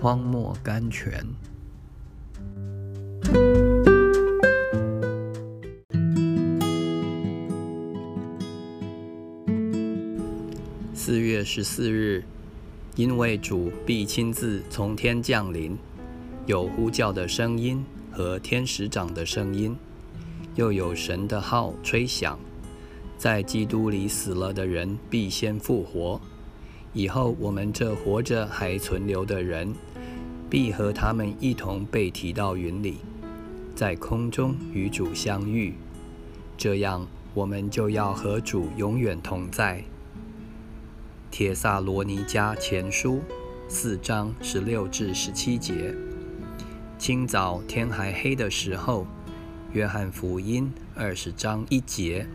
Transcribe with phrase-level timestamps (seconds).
[0.00, 1.22] 荒漠甘泉。
[10.94, 12.24] 四月十四日，
[12.96, 15.76] 因为主必亲自从天降临，
[16.46, 19.76] 有呼叫的声音和天使长的声音，
[20.54, 22.38] 又有神的号吹响，
[23.18, 26.18] 在基督里死了的人必先复活。
[26.92, 29.72] 以后我们这活着还存留的人，
[30.50, 32.96] 必和他们一同被提到云里，
[33.76, 35.74] 在空中与主相遇。
[36.58, 39.84] 这样，我们就要和主永远同在。
[41.30, 43.20] 帖萨罗尼迦前书
[43.68, 45.94] 四章十六至十七节。
[46.98, 49.06] 清早天还黑的时候，
[49.72, 52.26] 约翰福音二十章一节，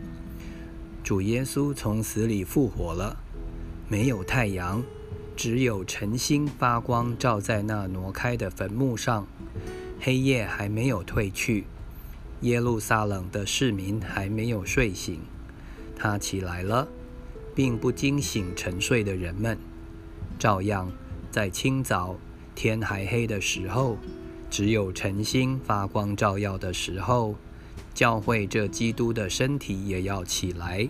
[1.04, 3.18] 主耶稣从死里复活了。
[3.88, 4.82] 没有太阳，
[5.36, 9.26] 只有晨星发光，照在那挪开的坟墓上。
[10.00, 11.64] 黑夜还没有退去，
[12.40, 15.20] 耶路撒冷的市民还没有睡醒。
[15.94, 16.88] 他起来了。
[17.56, 19.56] 并不惊醒沉睡的人们，
[20.38, 20.92] 照样
[21.30, 22.14] 在清早
[22.54, 23.96] 天还黑的时候，
[24.50, 27.34] 只有晨星发光照耀的时候，
[27.94, 30.86] 教会这基督的身体也要起来，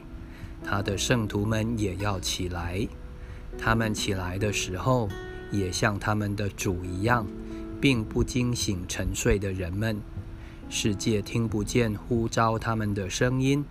[0.65, 2.89] 他的圣徒们也要起来。
[3.59, 5.09] 他们起来的时候，
[5.51, 7.27] 也像他们的主一样，
[7.81, 9.99] 并不惊醒沉睡的人们。
[10.69, 13.65] 世界听不见呼召他们的声音。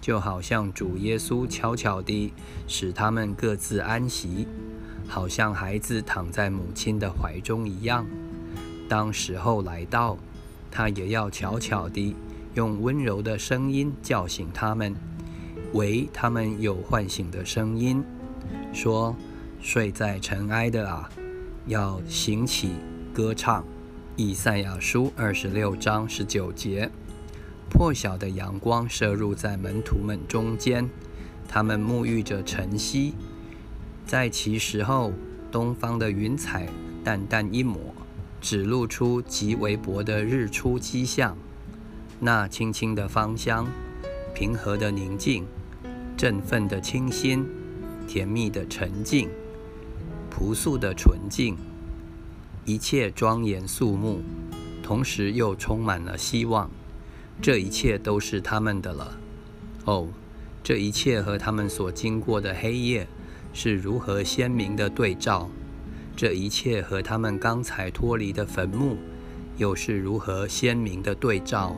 [0.00, 2.32] 就好像主耶稣悄悄地
[2.66, 4.48] 使他们各自安息，
[5.06, 8.04] 好像孩子躺在母亲的怀中一样。
[8.88, 10.18] 当时候来到，
[10.72, 12.16] 他也要悄悄地
[12.54, 14.92] 用温柔的声音叫醒他们，
[15.72, 18.02] 为他们有唤醒的声音，
[18.72, 19.14] 说
[19.60, 21.08] ：“睡在尘埃的啊，
[21.66, 22.72] 要行起
[23.12, 23.64] 歌唱。”
[24.16, 26.90] 以赛亚书二十六章十九节。
[27.70, 30.90] 破晓的阳光射入在门徒们中间，
[31.48, 33.14] 他们沐浴着晨曦。
[34.04, 35.12] 在其时候，
[35.50, 36.68] 东方的云彩
[37.02, 37.78] 淡淡一抹，
[38.40, 41.36] 只露出极微薄的日出迹象。
[42.20, 43.66] 那轻轻的芳香，
[44.34, 45.46] 平和的宁静，
[46.16, 47.46] 振奋的清新，
[48.06, 49.28] 甜蜜的沉静，
[50.30, 51.56] 朴素的纯净，
[52.64, 54.20] 一切庄严肃穆，
[54.82, 56.70] 同时又充满了希望。
[57.40, 59.18] 这一切都是他们的了。
[59.84, 60.08] 哦，
[60.62, 63.06] 这一切和他们所经过的黑夜
[63.52, 65.48] 是如何鲜明的对照？
[66.14, 68.98] 这一切和他们刚才脱离的坟墓
[69.56, 71.74] 又是如何鲜明的对照？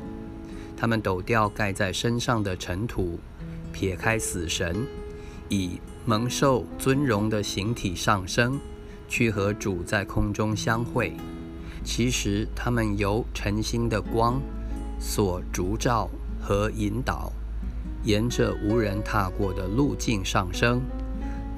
[0.76, 3.18] 他们抖掉盖在身上的尘土，
[3.72, 4.84] 撇开死神，
[5.54, 8.58] 以蒙受尊荣的形体上升，
[9.06, 11.12] 去和主在空中相会。
[11.84, 14.40] 其实他们由晨星的光。
[14.98, 16.08] 所烛照
[16.40, 17.30] 和引导，
[18.04, 20.80] 沿着无人踏过的路径上升。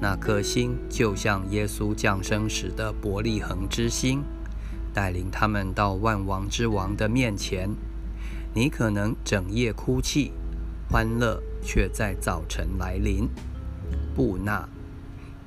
[0.01, 4.21] 那颗星就像耶稣降生时的伯利恒之星，
[4.93, 7.69] 带领他们到万王之王的面前。
[8.53, 10.33] 你可能整夜哭泣，
[10.89, 13.29] 欢乐却在早晨来临。
[14.17, 14.67] 布纳，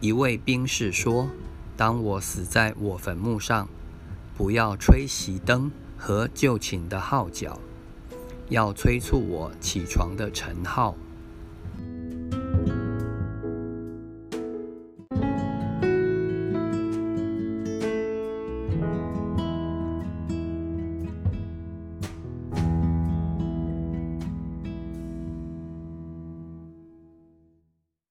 [0.01, 1.29] 一位兵士说
[1.77, 3.69] ：“当我死在我坟墓上，
[4.37, 7.59] 不要吹熄灯和就寝的号角。”
[8.49, 10.95] 要催促我起床的晨号。